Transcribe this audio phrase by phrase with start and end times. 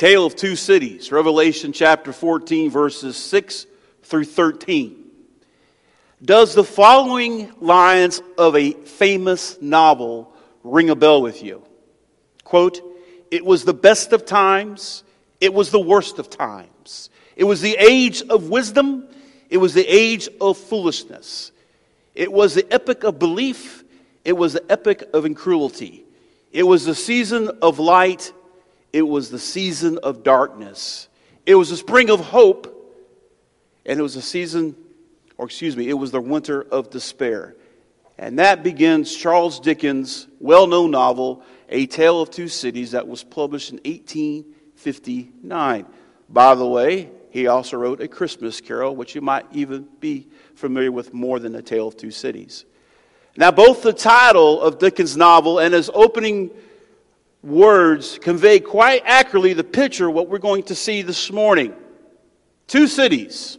[0.00, 3.66] Tale of two cities, Revelation chapter 14, verses 6
[4.02, 4.96] through 13.
[6.22, 10.32] Does the following lines of a famous novel
[10.64, 11.62] ring a bell with you?
[12.44, 12.80] Quote,
[13.30, 15.04] It was the best of times,
[15.38, 17.10] it was the worst of times.
[17.36, 19.06] It was the age of wisdom,
[19.50, 21.52] it was the age of foolishness.
[22.14, 23.84] It was the epic of belief,
[24.24, 26.06] it was the epic of incredulity.
[26.52, 28.32] It was the season of light,
[28.92, 31.08] it was the season of darkness.
[31.46, 32.76] It was the spring of hope,
[33.86, 34.76] and it was a season,
[35.38, 37.56] or excuse me, it was the winter of despair.
[38.18, 43.24] And that begins Charles Dickens' well known novel, A Tale of Two Cities, that was
[43.24, 45.86] published in 1859.
[46.28, 50.92] By the way, he also wrote A Christmas Carol, which you might even be familiar
[50.92, 52.66] with more than A Tale of Two Cities.
[53.36, 56.50] Now, both the title of Dickens' novel and his opening
[57.42, 61.74] words convey quite accurately the picture what we're going to see this morning.
[62.66, 63.58] Two cities,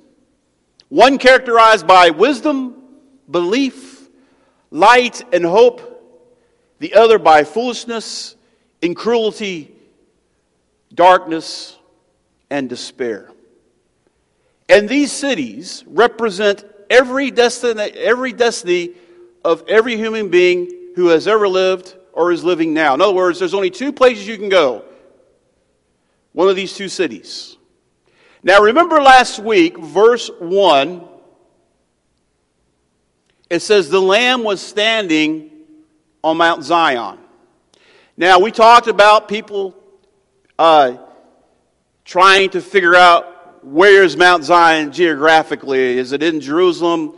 [0.89, 2.75] one characterized by wisdom,
[3.29, 4.09] belief,
[4.69, 5.88] light, and hope,
[6.79, 8.35] the other by foolishness,
[8.81, 9.73] incredulity,
[10.93, 11.77] darkness,
[12.49, 13.31] and despair.
[14.69, 18.91] And these cities represent every destiny, every destiny
[19.43, 22.93] of every human being who has ever lived or is living now.
[22.93, 24.83] In other words, there's only two places you can go.
[26.33, 27.57] One of these two cities.
[28.43, 31.07] Now, remember last week, verse 1,
[33.50, 35.51] it says, The Lamb was standing
[36.23, 37.19] on Mount Zion.
[38.17, 39.75] Now, we talked about people
[40.57, 40.97] uh,
[42.05, 45.97] trying to figure out where is Mount Zion geographically.
[45.97, 47.16] Is it in Jerusalem?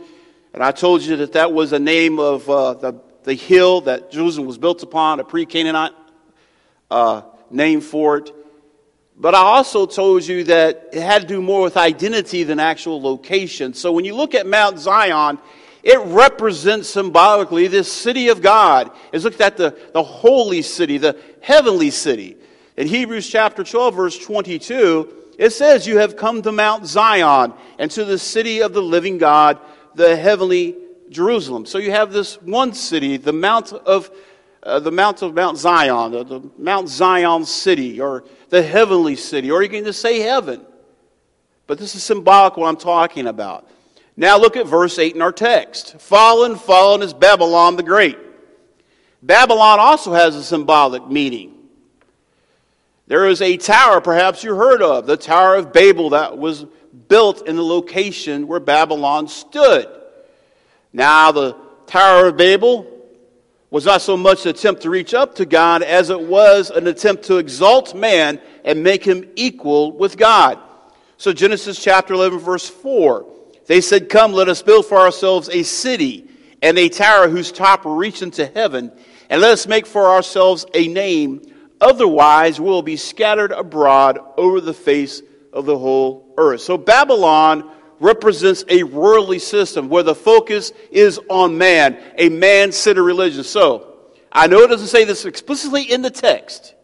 [0.52, 2.92] And I told you that that was the name of uh, the
[3.24, 5.92] the hill that Jerusalem was built upon, a pre Canaanite
[6.90, 8.30] uh, name for it.
[9.16, 13.00] But I also told you that it had to do more with identity than actual
[13.00, 13.72] location.
[13.74, 15.38] So when you look at Mount Zion,
[15.82, 18.90] it represents symbolically this city of God.
[19.12, 22.36] It's looked at the, the holy city, the heavenly city.
[22.76, 27.90] In Hebrews chapter 12, verse 22, it says, You have come to Mount Zion and
[27.92, 29.60] to the city of the living God,
[29.94, 30.74] the heavenly
[31.10, 31.66] Jerusalem.
[31.66, 34.10] So you have this one city, the Mount of,
[34.62, 39.50] uh, the Mount of Mount Zion, the, the Mount Zion city, or the heavenly city,
[39.50, 40.64] or you can just say heaven.
[41.66, 43.68] But this is symbolic what I'm talking about.
[44.16, 46.00] Now look at verse 8 in our text.
[46.00, 48.18] Fallen, fallen is Babylon the Great.
[49.22, 51.54] Babylon also has a symbolic meaning.
[53.06, 56.64] There is a tower, perhaps you heard of, the Tower of Babel, that was
[57.08, 59.88] built in the location where Babylon stood.
[60.94, 61.56] Now, the
[61.86, 62.86] Tower of Babel
[63.68, 66.86] was not so much an attempt to reach up to God as it was an
[66.86, 70.60] attempt to exalt man and make him equal with God.
[71.16, 73.26] So, Genesis chapter 11, verse 4,
[73.66, 76.28] they said, Come, let us build for ourselves a city
[76.62, 78.92] and a tower whose top reach into heaven,
[79.28, 81.42] and let us make for ourselves a name.
[81.80, 85.22] Otherwise, we'll be scattered abroad over the face
[85.52, 86.60] of the whole earth.
[86.60, 87.68] So, Babylon
[88.00, 93.44] represents a worldly system where the focus is on man, a man centered religion.
[93.44, 93.94] So,
[94.32, 96.74] I know it doesn't say this explicitly in the text,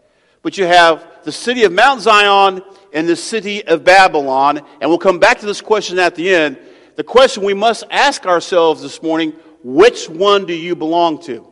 [0.43, 2.63] but you have the city of Mount Zion
[2.93, 6.59] and the city of Babylon, and we'll come back to this question at the end.
[6.97, 9.33] The question we must ask ourselves this morning
[9.63, 11.47] which one do you belong to?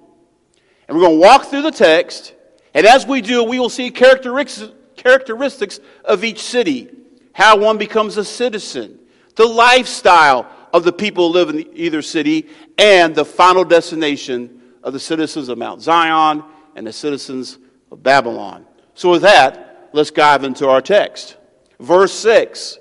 [0.86, 2.34] And we're going to walk through the text,
[2.74, 6.88] and as we do, we will see characteristics of each city,
[7.32, 8.98] how one becomes a citizen
[9.38, 14.92] the lifestyle of the people who live in either city, and the final destination of
[14.92, 16.42] the citizens of Mount Zion
[16.74, 17.56] and the citizens
[17.90, 18.66] of Babylon.
[18.94, 21.36] So, with that, let's dive into our text.
[21.78, 22.78] Verse 6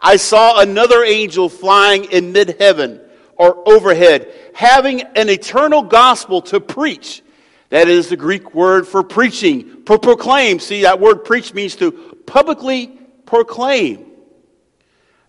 [0.00, 3.00] I saw another angel flying in mid heaven
[3.36, 7.22] or overhead, having an eternal gospel to preach.
[7.68, 10.58] That is the Greek word for preaching, for proclaim.
[10.58, 11.92] See, that word preach means to
[12.26, 14.07] publicly proclaim.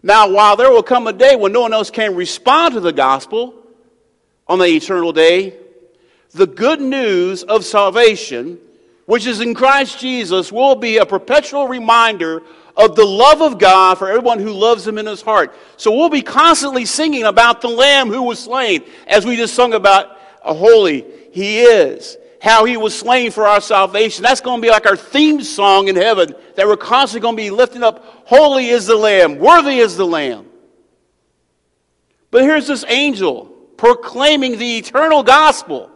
[0.01, 2.93] Now, while there will come a day when no one else can respond to the
[2.93, 3.53] gospel
[4.47, 5.57] on the eternal day,
[6.31, 8.59] the good news of salvation,
[9.05, 12.43] which is in Christ Jesus, will be a perpetual reminder
[12.77, 15.53] of the love of God for everyone who loves Him in His heart.
[15.75, 19.73] So we'll be constantly singing about the Lamb who was slain, as we just sung
[19.73, 24.23] about a holy He is how he was slain for our salvation.
[24.23, 27.43] That's going to be like our theme song in heaven that we're constantly going to
[27.43, 28.23] be lifting up.
[28.25, 30.45] Holy is the Lamb, worthy is the Lamb.
[32.31, 33.45] But here's this angel
[33.77, 35.89] proclaiming the eternal gospel.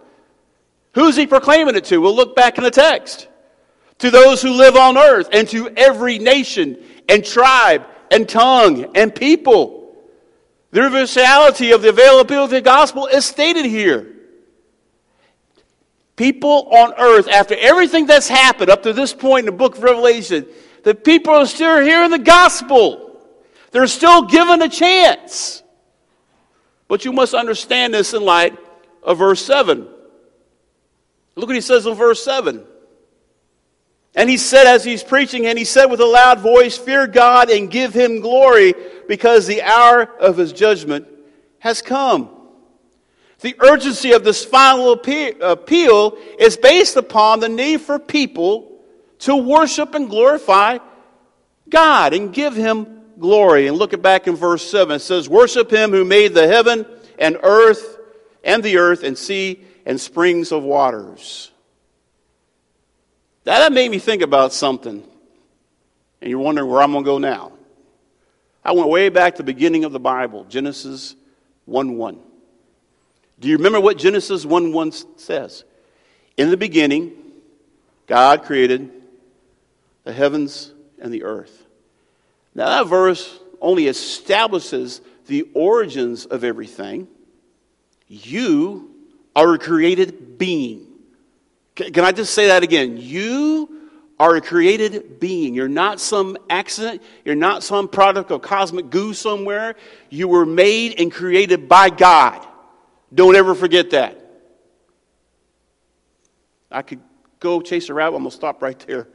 [0.96, 2.00] Who's he proclaiming it to?
[2.00, 3.28] We'll look back in the text.
[4.00, 9.16] to those who live on earth and to every nation and tribe and tongue and
[9.16, 9.96] people.
[10.72, 14.13] The universality of the availability of the gospel is stated here.
[16.16, 19.84] People on earth, after everything that's happened up to this point in the book of
[19.84, 20.46] Revelation,
[20.84, 23.20] the people are still hearing the gospel.
[23.72, 25.64] They're still given a chance.
[26.88, 28.58] But you must understand this in light
[29.02, 29.88] of verse 7.
[31.36, 32.64] Look what he says in verse 7.
[34.16, 37.50] And he said, as he's preaching, and he said with a loud voice, Fear God
[37.50, 38.76] and give him glory,
[39.08, 41.08] because the hour of his judgment
[41.58, 42.30] has come.
[43.44, 48.80] The urgency of this final appeal is based upon the need for people
[49.20, 50.78] to worship and glorify
[51.68, 53.68] God and give him glory.
[53.68, 54.96] And look at back in verse 7.
[54.96, 56.86] It says, Worship him who made the heaven
[57.20, 57.98] and earth
[58.46, 61.52] and the earth and sea and springs of waters.
[63.44, 65.04] That made me think about something.
[66.22, 67.52] And you're wondering where I'm going to go now.
[68.64, 71.18] I went way back to the beginning of the Bible, Genesis
[71.66, 72.20] 1 1.
[73.44, 75.66] Do you remember what Genesis 1 1 says?
[76.38, 77.12] In the beginning,
[78.08, 78.90] God created
[80.06, 81.66] the heavens and the earth.
[82.56, 87.10] Now, that verse only establishes the origins of everything.
[88.08, 88.92] You
[89.36, 90.88] are a created being.
[91.76, 92.96] Can I just say that again?
[92.96, 93.90] You
[94.22, 95.54] are a created being.
[95.54, 97.02] You're not some accident.
[97.26, 99.76] You're not some product of cosmic goo somewhere.
[100.10, 102.48] You were made and created by God.
[103.14, 104.20] Don't ever forget that.
[106.72, 107.02] I could
[107.40, 108.16] go chase a rabbit.
[108.16, 109.08] I'm going to stop right there.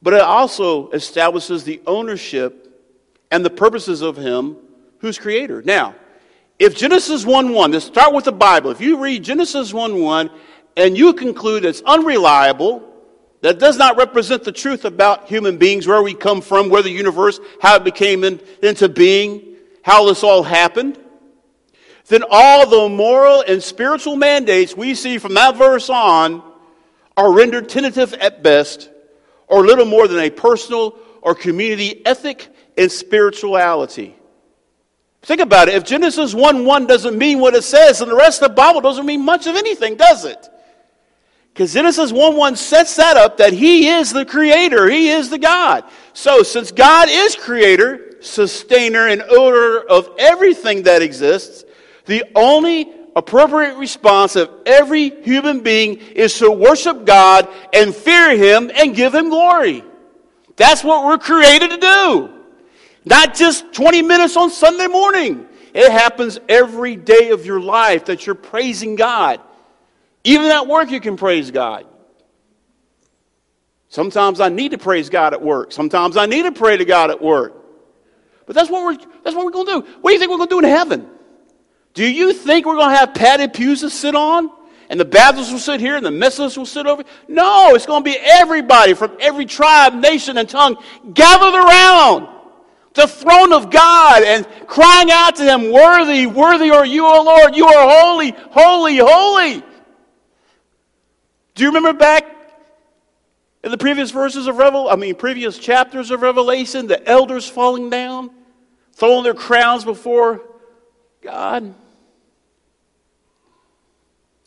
[0.00, 2.68] But it also establishes the ownership
[3.30, 4.56] and the purposes of Him
[4.98, 5.62] who's creator.
[5.62, 5.94] Now,
[6.58, 8.70] if Genesis 1 1, let's start with the Bible.
[8.70, 10.30] If you read Genesis 1 1
[10.76, 12.88] and you conclude it's unreliable,
[13.42, 16.90] that does not represent the truth about human beings, where we come from, where the
[16.90, 20.98] universe, how it became in, into being, how this all happened,
[22.08, 26.42] then all the moral and spiritual mandates we see from that verse on
[27.16, 28.90] are rendered tentative at best,
[29.46, 34.16] or little more than a personal or community ethic and spirituality.
[35.22, 35.74] Think about it.
[35.74, 38.80] If Genesis 1 1 doesn't mean what it says, then the rest of the Bible
[38.80, 40.48] doesn't mean much of anything, does it?
[41.52, 45.38] Because Genesis 1 1 sets that up that He is the creator, He is the
[45.38, 45.84] God.
[46.12, 51.64] So, since God is creator, sustainer, and owner of everything that exists,
[52.06, 58.70] the only appropriate response of every human being is to worship God and fear Him
[58.74, 59.84] and give Him glory.
[60.56, 62.30] That's what we're created to do.
[63.04, 65.46] Not just 20 minutes on Sunday morning.
[65.74, 69.40] It happens every day of your life that you're praising God.
[70.24, 71.86] Even at work, you can praise God.
[73.88, 75.72] Sometimes I need to praise God at work.
[75.72, 77.54] Sometimes I need to pray to God at work.
[78.46, 79.98] But that's what we're, that's what we're going to do.
[80.00, 81.08] What do you think we're going to do in heaven?
[81.94, 84.50] Do you think we're going to have padded pews to sit on?
[84.88, 87.02] And the Baptists will sit here and the Methodists will sit over?
[87.26, 90.76] No, it's going to be everybody from every tribe, nation, and tongue
[91.14, 92.28] gathered around
[92.94, 97.56] the throne of God and crying out to Him, Worthy, worthy are you, O Lord.
[97.56, 99.62] You are holy, holy, holy.
[101.54, 102.26] Do you remember back
[103.64, 107.90] in the previous verses of Revel, I mean, previous chapters of Revelation, the elders falling
[107.90, 108.30] down,
[108.92, 110.42] throwing their crowns before
[111.22, 111.74] God?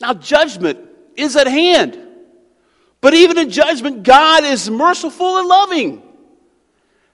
[0.00, 0.78] Now, judgment
[1.16, 1.98] is at hand.
[3.00, 6.02] But even in judgment, God is merciful and loving.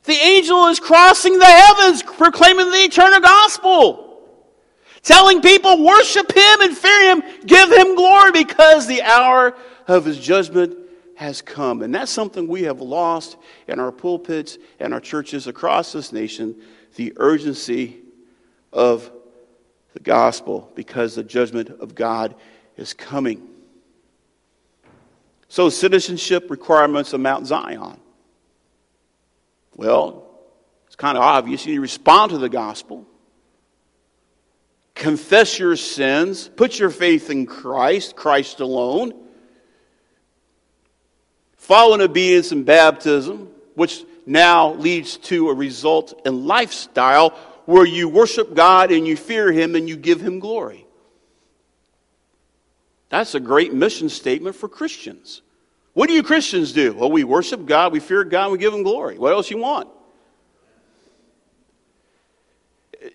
[0.05, 4.21] The angel is crossing the heavens proclaiming the eternal gospel.
[5.03, 9.57] Telling people, worship him and fear him, give him glory because the hour
[9.89, 10.77] of his judgment
[11.17, 11.83] has come.
[11.83, 13.37] And that's something we have lost
[13.69, 16.57] in our pulpits and our churches across this nation
[16.97, 17.99] the urgency
[18.73, 19.11] of
[19.95, 22.35] the gospel because the judgment of God
[22.76, 23.49] is coming.
[25.49, 27.99] So, citizenship requirements of Mount Zion.
[29.76, 30.25] Well,
[30.87, 31.67] it's kind of obvious.
[31.67, 33.07] You respond to the gospel,
[34.95, 39.12] confess your sins, put your faith in Christ, Christ alone,
[41.57, 47.31] follow in obedience in baptism, which now leads to a result in lifestyle
[47.64, 50.82] where you worship God and you fear Him and you give Him glory.
[53.12, 55.42] That's a great mission statement for Christians.
[55.92, 56.95] What do you Christians do?
[56.95, 59.19] Well, we worship God, we fear God, we give Him glory.
[59.19, 59.90] What else you want?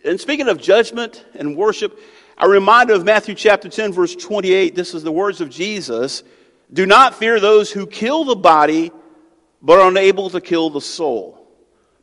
[0.06, 2.00] And speaking of judgment and worship,
[2.38, 4.76] I'm reminded of Matthew chapter 10, verse 28.
[4.76, 6.22] This is the words of Jesus
[6.72, 8.92] Do not fear those who kill the body,
[9.64, 11.44] but are unable to kill the soul.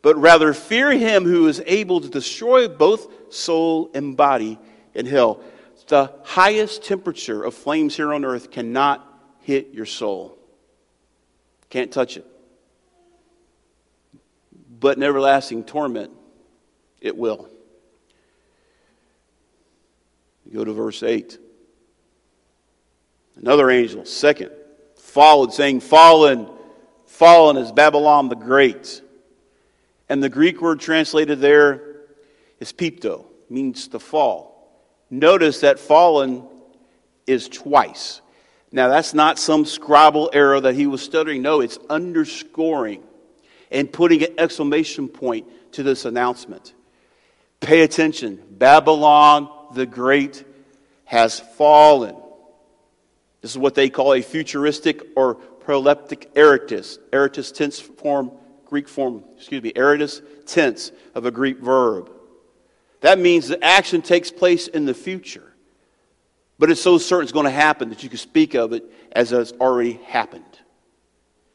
[0.02, 4.58] But rather fear him who is able to destroy both soul and body
[4.94, 5.40] in hell.
[5.88, 9.06] The highest temperature of flames here on earth cannot
[9.40, 10.38] hit your soul.
[11.68, 12.26] Can't touch it.
[14.80, 16.10] But in everlasting torment,
[17.00, 17.48] it will.
[20.52, 21.38] go to verse 8.
[23.36, 24.52] Another angel, second,
[24.96, 26.48] followed, saying, Fallen,
[27.06, 29.02] fallen is Babylon the Great.
[30.08, 31.82] And the Greek word translated there
[32.60, 34.53] is pipto, means to fall.
[35.21, 36.42] Notice that fallen
[37.25, 38.21] is twice.
[38.73, 41.40] Now, that's not some scribal error that he was stuttering.
[41.40, 43.04] No, it's underscoring
[43.71, 46.75] and putting an exclamation point to this announcement.
[47.61, 48.42] Pay attention.
[48.50, 50.44] Babylon the Great
[51.04, 52.16] has fallen.
[53.40, 56.99] This is what they call a futuristic or proleptic aorist.
[57.12, 58.33] Aorist tense form,
[58.66, 62.11] Greek form, excuse me, aorist tense of a Greek verb.
[63.04, 65.52] That means the action takes place in the future.
[66.58, 69.32] But it's so certain it's going to happen that you can speak of it as
[69.32, 70.44] it's already happened.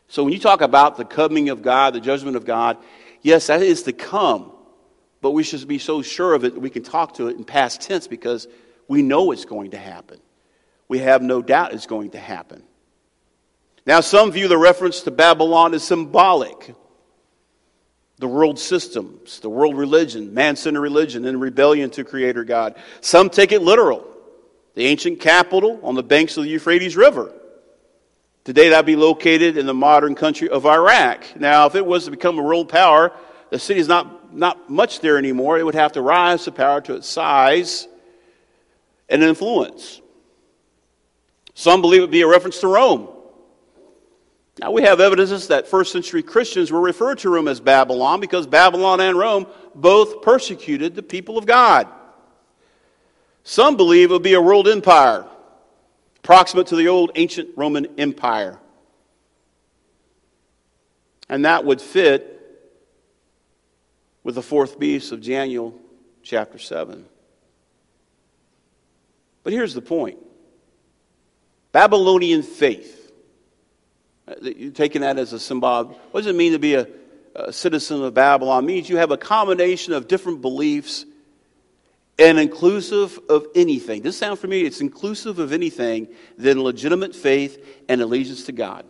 [0.08, 2.77] So when you talk about the coming of God, the judgment of God,
[3.22, 4.51] yes, that is to come.
[5.22, 7.44] But we should be so sure of it that we can talk to it in
[7.44, 8.48] past tense because
[8.88, 10.20] we know it's going to happen
[10.89, 12.63] we have no doubt it's going to happen.
[13.86, 16.75] Now, some view the reference to Babylon as symbolic.
[18.19, 22.75] The world systems, the world religion, man centered religion, and rebellion to Creator God.
[23.01, 24.05] Some take it literal.
[24.75, 27.33] The ancient capital on the banks of the Euphrates River.
[28.43, 31.39] Today, that would be located in the modern country of Iraq.
[31.39, 33.13] Now, if it was to become a world power,
[33.51, 35.57] the city is not, not much there anymore.
[35.57, 37.88] It would have to rise to power to its size
[39.07, 40.01] and influence.
[41.53, 43.09] Some believe it would be a reference to Rome.
[44.60, 48.46] Now, we have evidences that first century Christians were referred to Rome as Babylon because
[48.46, 51.88] Babylon and Rome both persecuted the people of God.
[53.46, 55.25] Some believe it would be a world empire,
[56.24, 58.60] proximate to the old ancient Roman Empire.
[61.30, 62.36] And that would fit
[64.25, 65.74] with the fourth beast of Daniel
[66.22, 67.06] chapter 7.
[69.44, 70.18] But here's the point
[71.72, 72.99] Babylonian faith.
[74.29, 75.86] Uh, You're taking that as a symbol.
[76.12, 76.88] What does it mean to be a,
[77.36, 78.63] a citizen of Babylon?
[78.63, 81.05] It means you have a combination of different beliefs
[82.19, 84.01] and inclusive of anything.
[84.01, 88.86] Does this for me, it's inclusive of anything than legitimate faith and allegiance to God.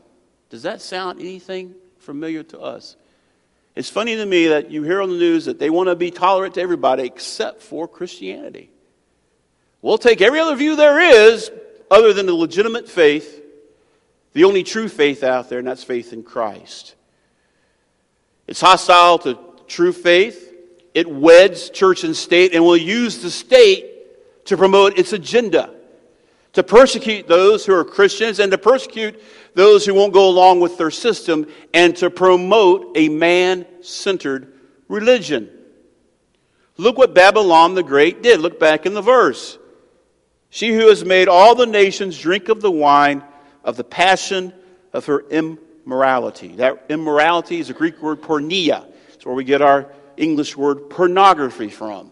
[0.49, 2.95] Does that sound anything familiar to us?
[3.75, 6.09] It's funny to me that you hear on the news that they want to be
[6.09, 8.71] tolerant to everybody except for Christianity.
[9.81, 11.51] We'll take every other view there is,
[11.89, 13.38] other than the legitimate faith,
[14.33, 16.95] the only true faith out there, and that's faith in Christ.
[18.47, 20.53] It's hostile to true faith.
[20.93, 25.73] It weds church and state and will use the state to promote its agenda,
[26.53, 29.21] to persecute those who are Christians and to persecute
[29.53, 34.53] those who won't go along with their system and to promote a man centered
[34.87, 35.49] religion.
[36.77, 38.39] Look what Babylon the Great did.
[38.39, 39.57] Look back in the verse.
[40.49, 43.23] She who has made all the nations drink of the wine
[43.69, 44.51] of the passion
[44.93, 46.55] of her immorality.
[46.55, 48.85] That immorality is a Greek word porneia.
[49.13, 52.11] It's where we get our English word pornography from.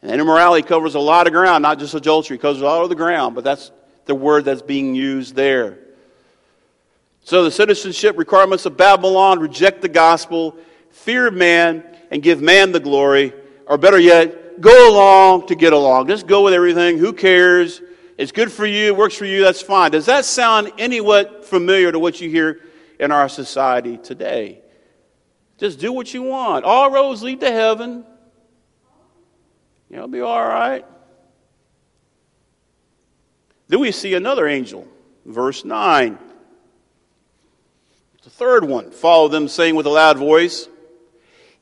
[0.00, 2.94] And immorality covers a lot of ground, not just adultery, it covers all of the
[2.94, 3.70] ground, but that's
[4.06, 5.78] the word that's being used there.
[7.22, 10.56] So the citizenship requirements of Babylon reject the gospel,
[10.90, 13.34] fear man, and give man the glory,
[13.66, 16.08] or better yet, go along to get along.
[16.08, 16.96] Just go with everything.
[16.96, 17.82] Who cares?
[18.20, 19.92] It's good for you, it works for you, that's fine.
[19.92, 22.60] Does that sound anywhat familiar to what you hear
[22.98, 24.60] in our society today?
[25.56, 26.66] Just do what you want.
[26.66, 28.04] All roads lead to heaven.
[29.88, 30.84] You'll be all right.
[33.68, 34.86] Then we see another angel,
[35.24, 36.18] verse 9.
[38.22, 38.90] The third one.
[38.90, 40.68] Follow them, saying with a loud voice,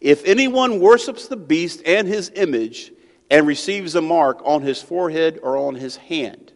[0.00, 2.91] if anyone worships the beast and his image
[3.31, 6.53] and receives a mark on his forehead or on his hand.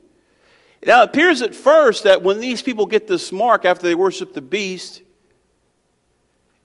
[0.85, 4.33] Now, it appears at first that when these people get this mark after they worship
[4.33, 5.03] the beast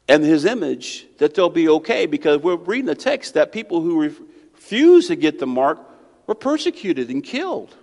[0.08, 4.02] and his image, that they'll be okay because we're reading the text that people who
[4.02, 5.80] refuse to get the mark
[6.26, 7.76] were persecuted and killed.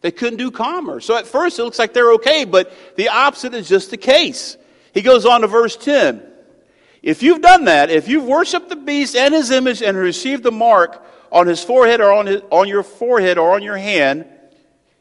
[0.00, 1.04] They couldn't do commerce.
[1.04, 4.56] So at first it looks like they're okay, but the opposite is just the case.
[4.94, 6.22] He goes on to verse 10.
[7.02, 10.52] If you've done that, if you've worshiped the beast and his image and received the
[10.52, 14.26] mark on his forehead or on, his, on your forehead or on your hand,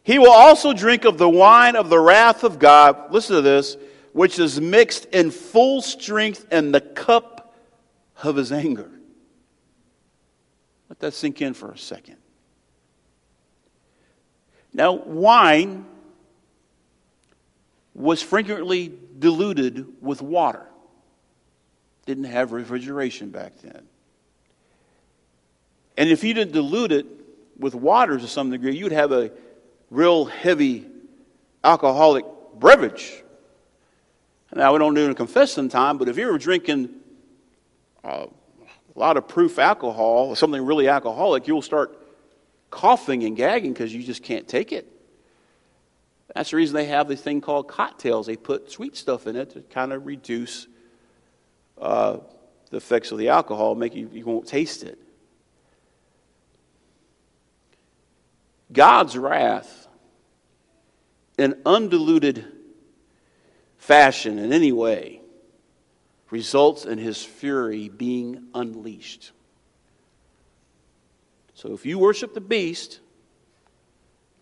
[0.05, 3.11] He will also drink of the wine of the wrath of God.
[3.11, 3.75] Listen to this,
[4.13, 7.55] which is mixed in full strength in the cup
[8.21, 8.91] of his anger.
[10.89, 12.17] Let that sink in for a second.
[14.73, 15.85] Now, wine
[17.95, 20.67] was frequently diluted with water.
[22.05, 23.87] Didn't have refrigeration back then.
[25.97, 27.05] And if you didn't dilute it
[27.57, 29.31] with water to some degree, you'd have a
[29.89, 30.85] real heavy
[31.63, 32.25] alcoholic
[32.59, 33.23] beverage.
[34.53, 36.89] Now, we don't do it in confession time, but if you were drinking
[38.03, 38.27] uh,
[38.95, 41.97] a lot of proof alcohol, or something really alcoholic, you'll start
[42.69, 44.91] coughing and gagging because you just can't take it.
[46.33, 48.27] That's the reason they have this thing called cocktails.
[48.27, 50.67] They put sweet stuff in it to kind of reduce
[51.77, 52.17] uh,
[52.69, 54.99] the effects of the alcohol, make you, you won't taste it.
[58.71, 59.87] God's wrath
[61.37, 62.45] in undiluted
[63.77, 65.21] fashion in any way
[66.31, 69.31] results in his fury being unleashed.
[71.53, 72.99] So if you worship the beast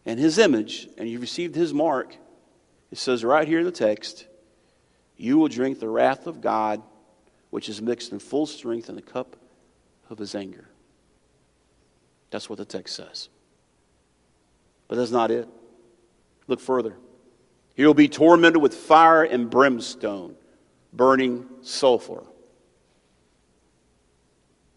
[0.06, 2.16] and his image and you received his mark,
[2.92, 4.26] it says right here in the text,
[5.18, 6.82] you will drink the wrath of God,
[7.50, 9.36] which is mixed in full strength in the cup
[10.10, 10.68] of his anger.
[12.32, 13.30] That's what the text says.
[14.88, 15.48] But that's not it.
[16.48, 16.96] Look further.
[17.76, 20.36] He will be tormented with fire and brimstone,
[20.92, 22.24] burning sulfur.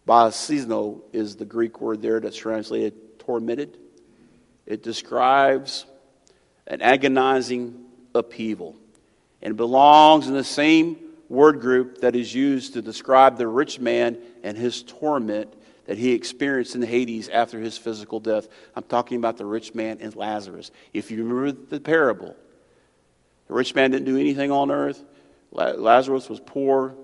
[0.07, 3.77] Baasino is the Greek word there that's translated tormented.
[4.65, 5.85] It describes
[6.65, 8.75] an agonizing upheaval
[9.41, 10.97] and belongs in the same
[11.29, 15.53] word group that is used to describe the rich man and his torment
[15.87, 18.47] that he experienced in Hades after his physical death.
[18.75, 20.71] I'm talking about the rich man and Lazarus.
[20.93, 22.35] If you remember the parable,
[23.47, 25.03] the rich man didn't do anything on earth.
[25.51, 26.95] Lazarus was poor,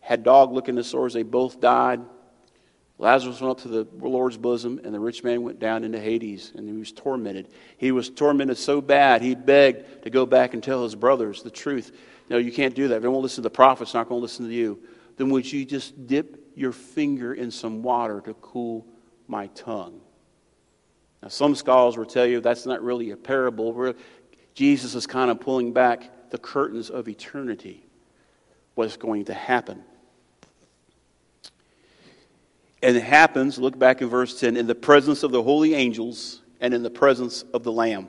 [0.00, 1.12] had dog licking the sores.
[1.12, 2.00] They both died.
[2.96, 6.50] Lazarus went up to the Lord's bosom, and the rich man went down into Hades,
[6.56, 7.48] and he was tormented.
[7.76, 11.50] He was tormented so bad, he begged to go back and tell his brothers the
[11.50, 11.96] truth.
[12.28, 12.96] No, you can't do that.
[12.96, 14.80] If they won't listen to the prophets, not going to listen to you.
[15.16, 18.86] Then would you just dip your finger in some water to cool
[19.26, 20.00] my tongue?
[21.22, 23.72] Now, some scholars will tell you that's not really a parable.
[23.72, 23.94] Where
[24.54, 27.84] Jesus is kind of pulling back the curtains of eternity.
[28.74, 29.82] What's going to happen?
[32.82, 36.42] And it happens, look back in verse 10, in the presence of the holy angels
[36.60, 38.08] and in the presence of the Lamb.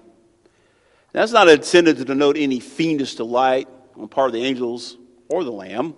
[1.12, 5.52] That's not intended to denote any fiendish delight on part of the angels or the
[5.52, 5.96] Lamb,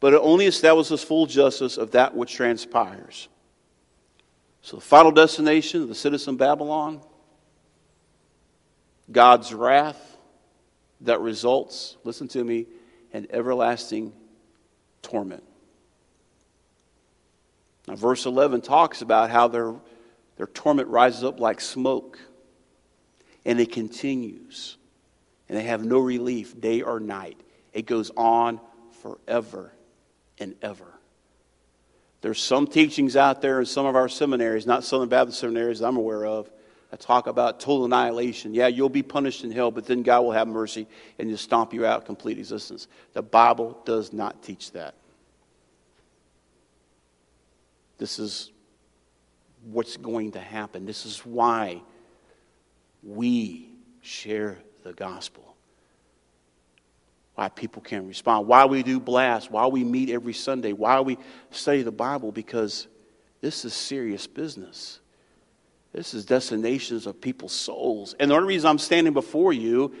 [0.00, 3.28] but it only establishes full justice of that which transpires.
[4.62, 7.00] So, the final destination of the citizen Babylon,
[9.10, 10.16] God's wrath
[11.02, 12.66] that results, listen to me,
[13.12, 14.12] in everlasting
[15.02, 15.44] torment.
[17.86, 19.74] Now, verse 11 talks about how their,
[20.36, 22.18] their torment rises up like smoke,
[23.44, 24.76] and it continues,
[25.48, 27.38] and they have no relief day or night.
[27.72, 28.60] It goes on
[29.02, 29.72] forever
[30.38, 30.86] and ever.
[32.20, 35.96] There's some teachings out there in some of our seminaries, not Southern Baptist seminaries I'm
[35.96, 36.50] aware of,
[36.90, 38.54] that talk about total annihilation.
[38.54, 40.86] Yeah, you'll be punished in hell, but then God will have mercy
[41.18, 42.88] and just stomp you out complete existence.
[43.12, 44.94] The Bible does not teach that.
[47.98, 48.50] This is
[49.64, 50.86] what's going to happen.
[50.86, 51.82] This is why
[53.02, 53.70] we
[54.02, 55.55] share the gospel.
[57.36, 58.48] Why people can't respond.
[58.48, 60.72] Why we do blasts, Why we meet every Sunday.
[60.72, 61.18] Why we
[61.50, 62.32] study the Bible.
[62.32, 62.88] Because
[63.40, 65.00] this is serious business.
[65.92, 68.14] This is destinations of people's souls.
[68.18, 69.94] And the only reason I'm standing before you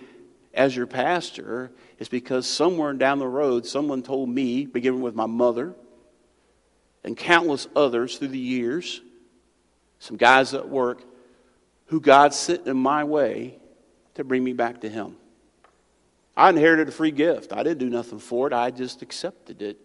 [0.54, 5.26] as your pastor is because somewhere down the road, someone told me, beginning with my
[5.26, 5.74] mother,
[7.04, 9.02] and countless others through the years,
[9.98, 11.02] some guys at work,
[11.86, 13.58] who God sent in my way
[14.14, 15.16] to bring me back to Him.
[16.36, 17.52] I inherited a free gift.
[17.52, 19.78] I didn't do nothing for it, I just accepted it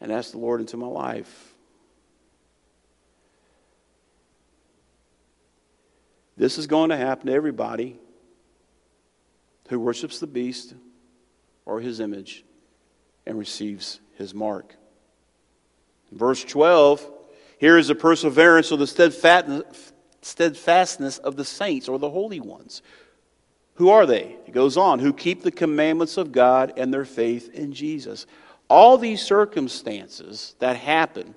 [0.00, 1.54] and asked the Lord into my life.
[6.36, 7.98] This is going to happen to everybody
[9.68, 10.74] who worships the beast
[11.64, 12.44] or his image
[13.26, 14.74] and receives his mark.
[16.10, 17.08] Verse 12
[17.58, 18.88] here is the perseverance or the
[20.20, 22.82] steadfastness of the saints or the holy ones.
[23.74, 24.36] Who are they?
[24.46, 28.26] It goes on, who keep the commandments of God and their faith in Jesus.
[28.68, 31.34] All these circumstances that happen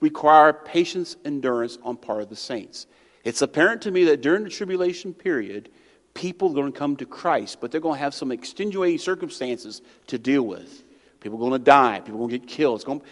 [0.00, 2.86] require patience, endurance on part of the saints.
[3.24, 5.70] It's apparent to me that during the tribulation period,
[6.14, 9.82] people are going to come to Christ, but they're going to have some extenuating circumstances
[10.06, 10.84] to deal with.
[11.20, 12.00] People are going to die.
[12.00, 12.76] People are going to get killed.
[12.76, 13.02] It's going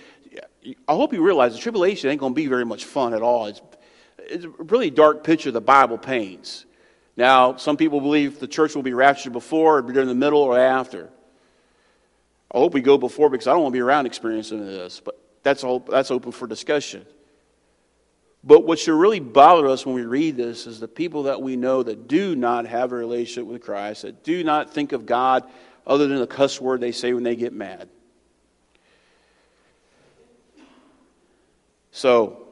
[0.89, 3.47] I hope you realize the tribulation ain't going to be very much fun at all.
[3.47, 3.61] It's,
[4.19, 6.66] it's a really dark picture the Bible paints.
[7.17, 10.59] Now, some people believe the church will be raptured before, or during the middle, or
[10.59, 11.09] after.
[12.53, 15.19] I hope we go before because I don't want to be around experiencing this, but
[15.43, 17.07] that's, all, that's open for discussion.
[18.45, 21.57] But what should really bother us when we read this is the people that we
[21.57, 25.45] know that do not have a relationship with Christ, that do not think of God
[25.87, 27.89] other than the cuss word they say when they get mad.
[31.91, 32.47] So,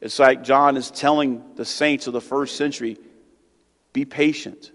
[0.00, 2.98] it's like John is telling the saints of the first century
[3.94, 4.70] be patient,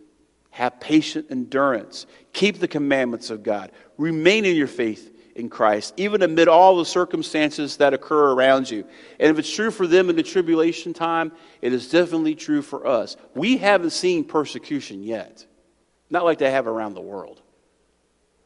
[0.49, 6.23] have patient endurance, keep the commandments of God, remain in your faith in Christ, even
[6.23, 8.85] amid all the circumstances that occur around you.
[9.19, 12.87] And if it's true for them in the tribulation time, it is definitely true for
[12.87, 13.15] us.
[13.35, 15.45] We haven't seen persecution yet,
[16.09, 17.41] not like they have around the world.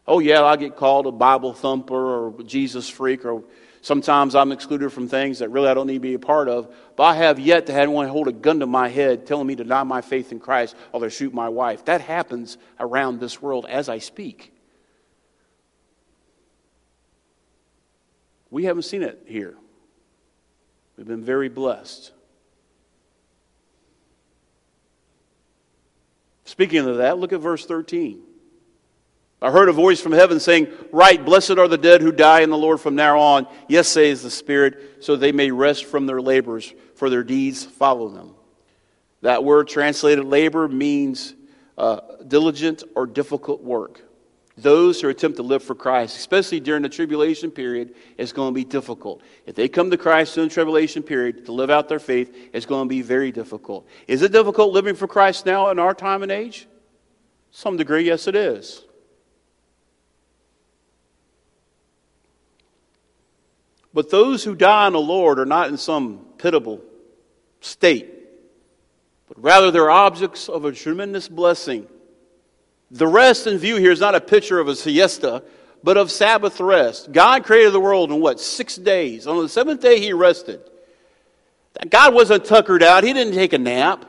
[0.06, 3.44] Oh, yeah, I'll get called a Bible thumper or Jesus freak or
[3.84, 6.74] Sometimes I'm excluded from things that really I don't need to be a part of.
[6.96, 9.58] But I have yet to have anyone hold a gun to my head telling me
[9.58, 11.84] to deny my faith in Christ or to shoot my wife.
[11.84, 14.54] That happens around this world as I speak.
[18.50, 19.58] We haven't seen it here.
[20.96, 22.14] We've been very blessed.
[26.46, 28.22] Speaking of that, look at verse 13.
[29.44, 32.50] I heard a voice from heaven saying, Write, blessed are the dead who die in
[32.50, 33.46] the Lord from now on.
[33.68, 38.08] Yes, says the Spirit, so they may rest from their labors, for their deeds follow
[38.08, 38.36] them.
[39.20, 41.34] That word translated labor means
[41.78, 44.02] uh, diligent or difficult work.
[44.56, 48.56] Those who attempt to live for Christ, especially during the tribulation period, is going to
[48.56, 49.24] be difficult.
[49.46, 52.66] If they come to Christ during the tribulation period to live out their faith, it's
[52.66, 53.88] going to be very difficult.
[54.08, 56.66] Is it difficult living for Christ now in our time and age?
[57.52, 58.84] Some degree, yes, it is.
[63.94, 66.82] But those who die in the Lord are not in some pitiable
[67.62, 68.10] state,
[69.28, 71.88] but rather they're objects of a tremendous blessing.
[72.90, 75.44] The rest in view here is not a picture of a siesta,
[75.84, 77.12] but of Sabbath rest.
[77.12, 78.40] God created the world in what?
[78.40, 79.28] Six days.
[79.28, 80.62] On the seventh day, He rested.
[81.90, 84.06] God wasn't tuckered out, He didn't take a nap,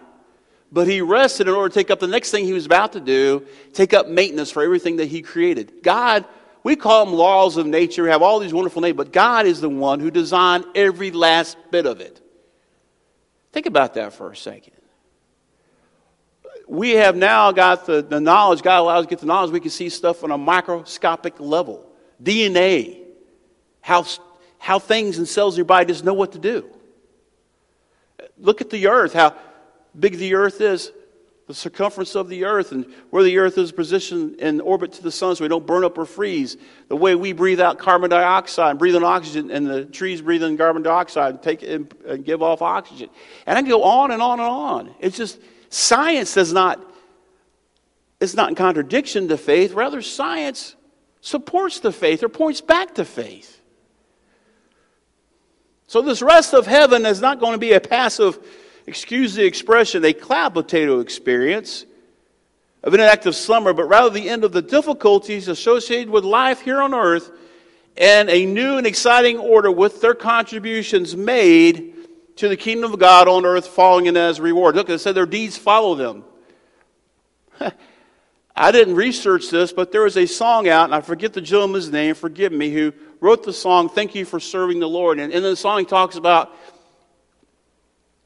[0.71, 3.01] but He rested in order to take up the next thing He was about to
[3.01, 5.83] do, take up maintenance for everything that He created.
[5.83, 6.25] God
[6.65, 9.61] we call them laws of nature, we have all these wonderful names, but God is
[9.61, 12.21] the one who designed every last bit of it.
[13.53, 14.73] Think about that for a second.
[16.67, 19.61] We have now got the, the knowledge, God allows us to get the knowledge, we
[19.61, 21.87] can see stuff on a microscopic level.
[22.23, 23.03] DNA,
[23.83, 24.07] how,
[24.59, 26.65] how things and cells in your body just know what to do.
[28.39, 29.37] Look at the earth, how
[29.99, 30.91] big the earth is
[31.47, 35.13] the circumference of the earth and where the earth is positioned in orbit to the
[35.13, 36.57] sun so we don't burn up or freeze.
[36.89, 40.43] The way we breathe out carbon dioxide and breathe in oxygen, and the trees breathe
[40.43, 43.11] in carbon dioxide and, take, and, and give off oxygen.
[43.47, 44.95] And I can go on and on and on.
[45.01, 46.83] It's just science does not,
[48.21, 49.75] it's not in contradiction to faith.
[49.75, 50.77] Rather, science
[51.21, 53.61] supports the faith or points back to faith.
[55.87, 58.39] So, this rest of heaven is not going to be a passive
[58.87, 61.87] excuse the expression, a cloud potato experience
[62.83, 66.83] of an active slumber, but rather the end of the difficulties associated with life here
[66.83, 67.31] on earth
[67.97, 71.95] and a new and exciting order with their contributions made
[72.37, 74.75] to the kingdom of God on earth following it as reward.
[74.75, 76.25] Look, it said their deeds follow them.
[78.57, 81.91] I didn't research this, but there was a song out, and I forget the gentleman's
[81.91, 85.19] name, forgive me, who wrote the song, Thank You for Serving the Lord.
[85.19, 86.55] And in the song, he talks about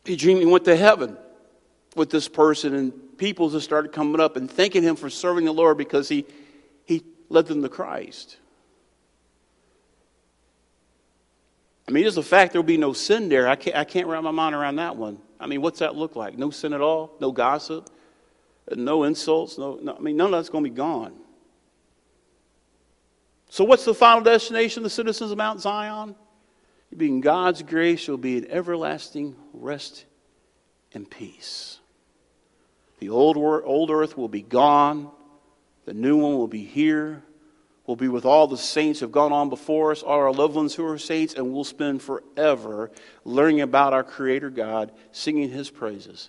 [0.09, 1.16] he dreamed he went to heaven
[1.94, 5.53] with this person, and people just started coming up and thanking him for serving the
[5.53, 6.25] Lord because he,
[6.87, 8.38] he led them to Christ.
[11.87, 13.49] I mean, just the fact there will be no sin there.
[13.49, 15.18] I can't, I can't wrap my mind around that one.
[15.38, 16.38] I mean, what's that look like?
[16.38, 17.14] No sin at all?
[17.21, 17.90] No gossip?
[18.75, 19.59] No insults?
[19.59, 21.14] No, no I mean, none of that's going to be gone.
[23.51, 26.14] So, what's the final destination of the citizens of Mount Zion?
[26.90, 30.05] You'll be in God's grace, you'll be in everlasting rest
[30.92, 31.79] and peace.
[32.98, 35.11] The old, old earth will be gone,
[35.85, 37.22] the new one will be here.
[37.87, 40.55] We'll be with all the saints who have gone on before us, all our loved
[40.55, 42.90] ones who are saints, and we'll spend forever
[43.24, 46.29] learning about our Creator God, singing His praises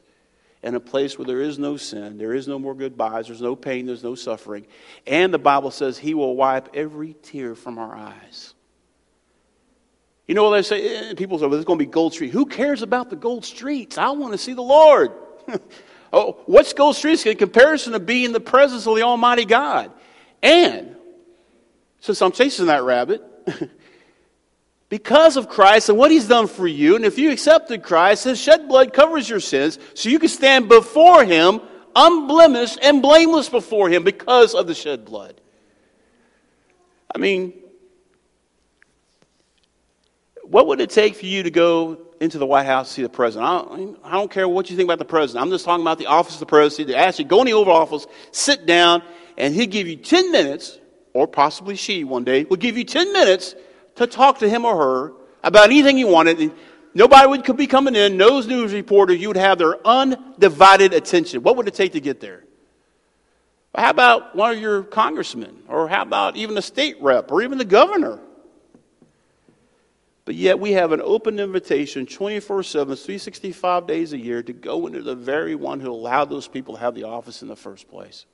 [0.64, 3.58] in a place where there is no sin, there is no more goodbyes, there's no
[3.58, 4.66] pain, there's no suffering.
[5.06, 8.54] And the Bible says He will wipe every tear from our eyes.
[10.30, 11.10] You know what they say?
[11.10, 12.30] Eh, people say, well, there's going to be gold street.
[12.30, 13.98] Who cares about the gold streets?
[13.98, 15.12] I want to see the Lord.
[16.14, 19.92] oh, what's gold streets in comparison to being in the presence of the Almighty God?
[20.44, 20.96] And
[22.00, 23.24] since I'm chasing that rabbit,
[24.90, 28.40] because of Christ and what He's done for you, and if you accepted Christ, His
[28.40, 31.60] shed blood covers your sins, so you can stand before Him
[31.96, 35.42] unblemished and blameless before Him because of the shed blood.
[37.16, 37.54] I mean,
[40.50, 43.10] what would it take for you to go into the White House to see the
[43.10, 43.48] president?
[43.48, 45.46] I don't, I don't, care what you think about the president.
[45.46, 46.90] I'm just talking about the office of the president.
[46.90, 49.04] They ask you go in the Oval Office, sit down,
[49.38, 50.80] and he'll give you 10 minutes,
[51.14, 53.54] or possibly she one day, will give you 10 minutes
[53.96, 56.40] to talk to him or her about anything you wanted.
[56.40, 56.52] And
[56.96, 59.14] nobody would could be coming in, no news reporter.
[59.14, 61.44] You would have their undivided attention.
[61.44, 62.44] What would it take to get there?
[63.76, 65.62] How about one of your congressmen?
[65.68, 68.20] Or how about even a state rep or even the governor?
[70.30, 74.86] But yet we have an open invitation 24 7, 365 days a year to go
[74.86, 77.90] into the very one who allowed those people to have the office in the first
[77.90, 78.28] place.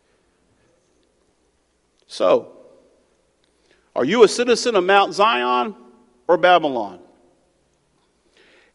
[2.05, 2.51] So,
[3.95, 5.73] are you a citizen of Mount Zion
[6.27, 6.99] or Babylon?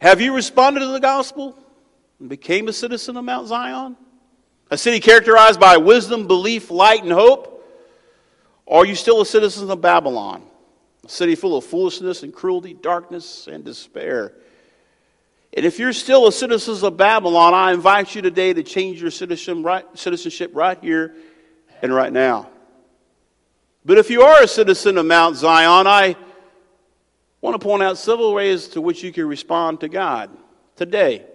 [0.01, 1.55] Have you responded to the gospel
[2.19, 3.97] and became a citizen of Mount Zion?
[4.71, 7.63] A city characterized by wisdom, belief, light, and hope?
[8.65, 10.41] Or are you still a citizen of Babylon?
[11.05, 14.33] A city full of foolishness and cruelty, darkness and despair.
[15.53, 19.11] And if you're still a citizen of Babylon, I invite you today to change your
[19.11, 21.15] citizenship right here
[21.81, 22.49] and right now.
[23.83, 26.15] But if you are a citizen of Mount Zion, I
[27.41, 30.29] want to point out several ways to which you can respond to God
[30.75, 31.25] today.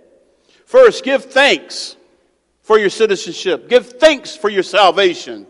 [0.64, 1.96] First, give thanks
[2.62, 3.68] for your citizenship.
[3.68, 5.46] Give thanks for your salvation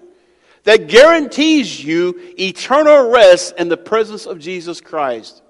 [0.66, 5.40] that guarantees you eternal rest in the presence of Jesus Christ.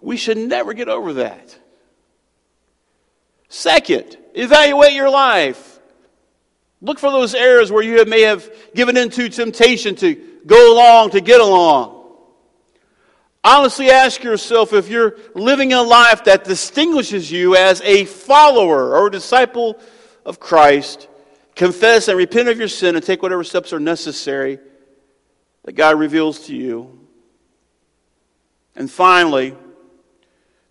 [0.00, 1.56] We should never get over that.
[3.48, 5.78] Second, evaluate your life.
[6.82, 11.20] Look for those areas where you may have given into temptation to go along, to
[11.20, 12.04] get along.
[13.44, 19.06] Honestly ask yourself if you're living a life that distinguishes you as a follower or
[19.06, 19.78] a disciple
[20.26, 21.06] of Christ.
[21.54, 24.58] Confess and repent of your sin and take whatever steps are necessary
[25.64, 26.98] that God reveals to you.
[28.76, 29.54] And finally,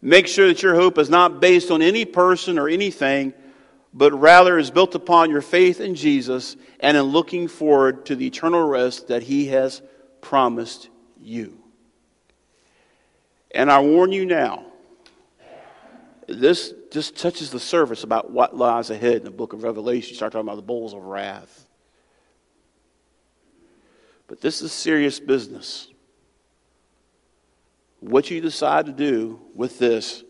[0.02, 3.34] make sure that your hope is not based on any person or anything,
[3.94, 8.28] but rather is built upon your faith in Jesus and in looking forward to the
[8.28, 9.82] eternal rest that He has
[10.22, 10.90] promised
[11.20, 11.58] you.
[13.52, 14.66] And I warn you now,
[16.28, 20.10] this just touches the surface about what lies ahead in the book of Revelation.
[20.10, 21.68] You start talking about the bowls of wrath.
[24.28, 25.88] But this is serious business.
[28.00, 30.24] What you decide to do with this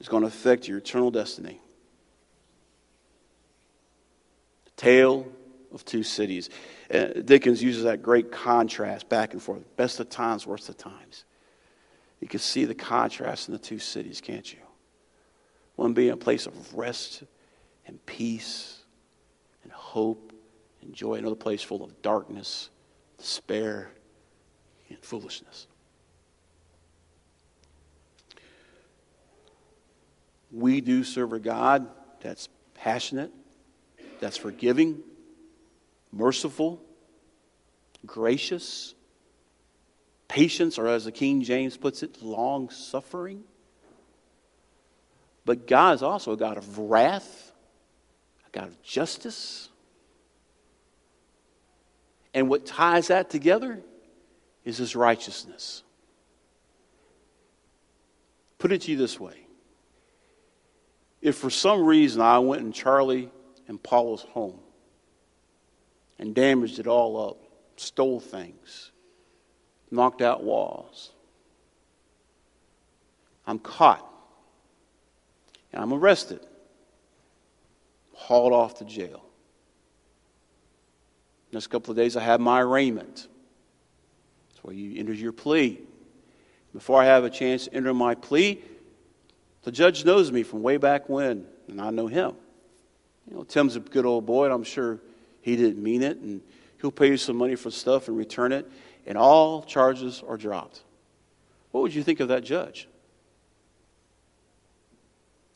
[0.00, 1.60] is going to affect your eternal destiny.
[4.64, 5.26] The tale
[5.72, 6.50] of two cities.
[6.92, 9.60] Uh, Dickens uses that great contrast back and forth.
[9.76, 11.24] Best of times, worst of times.
[12.20, 14.58] You can see the contrast in the two cities, can't you?
[15.76, 17.22] One being a place of rest
[17.86, 18.80] and peace
[19.62, 20.32] and hope
[20.82, 22.70] and joy, another place full of darkness,
[23.18, 23.90] despair,
[24.88, 25.66] and foolishness.
[30.50, 31.88] We do serve a God
[32.20, 33.32] that's passionate,
[34.20, 35.02] that's forgiving,
[36.12, 36.80] merciful,
[38.06, 38.94] gracious,
[40.28, 43.44] patience, or as the King James puts it, long suffering.
[45.46, 47.52] But God is also a God of wrath,
[48.46, 49.68] a God of justice.
[52.34, 53.80] And what ties that together
[54.64, 55.84] is his righteousness.
[58.58, 59.46] Put it to you this way
[61.22, 63.30] if for some reason I went in Charlie
[63.68, 64.58] and Paula's home
[66.18, 67.38] and damaged it all up,
[67.76, 68.92] stole things,
[69.90, 71.12] knocked out walls.
[73.46, 74.08] I'm caught.
[75.76, 76.40] And I'm arrested,
[78.14, 79.22] hauled off to jail.
[81.52, 83.28] Next couple of days, I have my arraignment.
[84.48, 85.78] That's where you enter your plea.
[86.72, 88.62] Before I have a chance to enter my plea,
[89.64, 92.32] the judge knows me from way back when, and I know him.
[93.28, 94.98] You know, Tim's a good old boy, and I'm sure
[95.42, 96.40] he didn't mean it, and
[96.80, 98.66] he'll pay you some money for stuff and return it
[99.06, 100.82] and all charges are dropped.
[101.70, 102.88] What would you think of that judge?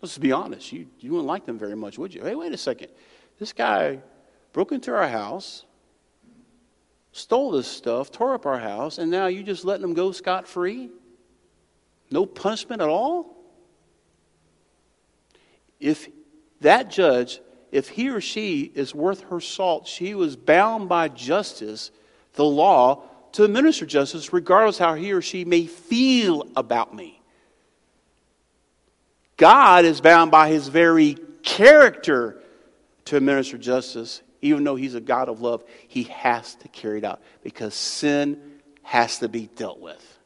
[0.02, 0.72] Let's be honest.
[0.72, 2.22] You, you wouldn't like them very much, would you?
[2.22, 2.88] Hey, wait a second.
[3.38, 4.00] This guy
[4.52, 5.64] broke into our house,
[7.12, 10.48] stole this stuff, tore up our house, and now you're just letting him go scot
[10.48, 10.90] free?
[12.10, 13.36] No punishment at all?
[15.78, 16.08] If
[16.60, 17.40] that judge,
[17.72, 21.90] if he or she is worth her salt, she was bound by justice,
[22.34, 27.19] the law, to administer justice regardless how he or she may feel about me.
[29.40, 32.38] God is bound by his very character
[33.06, 37.04] to administer justice, even though he's a God of love, he has to carry it
[37.04, 38.38] out because sin
[38.82, 40.18] has to be dealt with.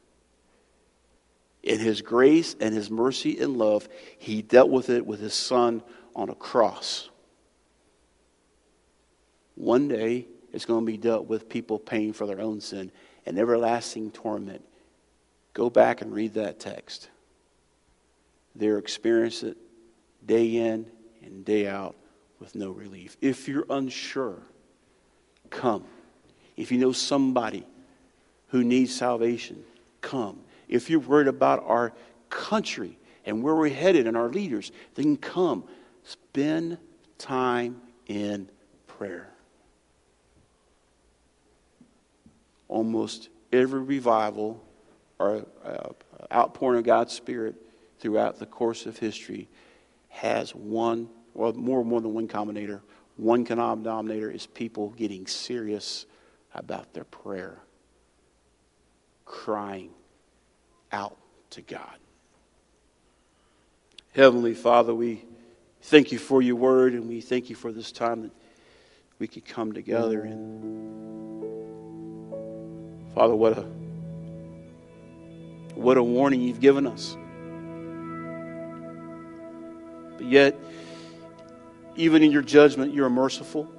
[1.63, 5.81] In his grace and his mercy and love, he dealt with it with his son
[6.13, 7.09] on a cross.
[9.55, 12.91] One day, it's going to be dealt with people paying for their own sin
[13.25, 14.65] and everlasting torment.
[15.53, 17.07] Go back and read that text.
[18.55, 19.57] They're experiencing it
[20.25, 20.85] day in
[21.21, 21.95] and day out
[22.39, 23.17] with no relief.
[23.21, 24.41] If you're unsure,
[25.49, 25.83] come.
[26.55, 27.65] If you know somebody
[28.47, 29.63] who needs salvation,
[30.01, 30.39] come.
[30.67, 31.93] If you're worried about our
[32.29, 35.65] country and where we're headed and our leaders, then come.
[36.03, 36.77] Spend
[37.17, 38.49] time in
[38.87, 39.29] prayer.
[42.67, 44.63] Almost every revival
[45.19, 45.89] or uh,
[46.31, 47.55] outpouring of God's Spirit
[47.99, 49.49] throughout the course of history
[50.09, 52.81] has one well, more more than one combinator.
[53.17, 56.05] One common denominator is people getting serious
[56.53, 57.59] about their prayer,
[59.25, 59.91] crying
[60.91, 61.17] out
[61.51, 61.97] to God.
[64.13, 65.25] Heavenly Father, we
[65.81, 68.31] thank you for your word and we thank you for this time that
[69.19, 71.05] we could come together and
[73.13, 73.61] Father, what a
[75.75, 77.17] what a warning you've given us.
[80.25, 80.55] Yet
[81.95, 83.71] even in your judgment, you're merciful.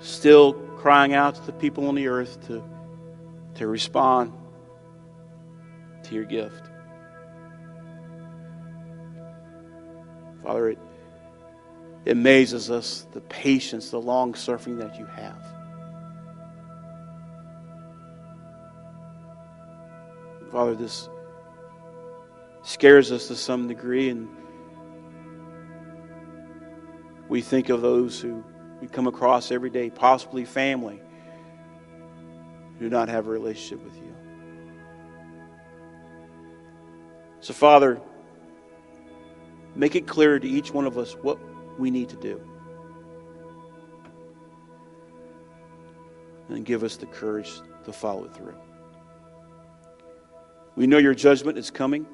[0.00, 2.64] Still crying out to the people on the earth to,
[3.56, 4.32] to respond
[6.04, 6.70] to your gift.
[10.42, 10.78] Father, it,
[12.06, 15.44] it amazes us the patience, the long suffering that you have.
[20.50, 21.08] Father, this
[22.62, 24.28] scares us to some degree, and
[27.28, 28.44] we think of those who
[28.80, 31.00] we come across every day, possibly family,
[32.78, 34.14] who do not have a relationship with you.
[37.40, 38.00] So, Father,
[39.74, 41.38] make it clear to each one of us what
[41.78, 42.40] we need to do.
[46.48, 48.56] And give us the courage to follow through.
[50.74, 52.06] We know your judgment is coming.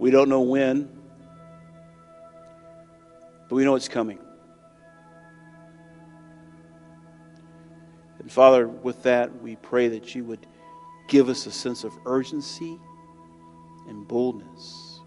[0.00, 0.88] We don't know when,
[3.50, 4.18] but we know it's coming.
[8.18, 10.46] And Father, with that, we pray that you would
[11.06, 12.80] give us a sense of urgency
[13.88, 15.00] and boldness.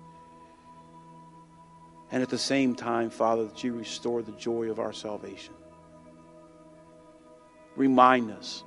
[2.12, 5.56] And at the same time, Father, that you restore the joy of our salvation.
[7.76, 8.64] Remind us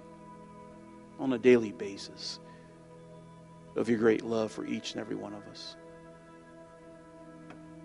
[1.20, 2.40] on a daily basis
[3.76, 5.76] of your great love for each and every one of us.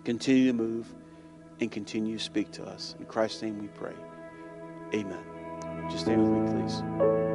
[0.04, 0.92] Continue to move
[1.60, 2.96] and continue to speak to us.
[2.98, 3.94] In Christ's name we pray.
[4.94, 5.24] Amen.
[5.90, 7.31] Just stand with me, please.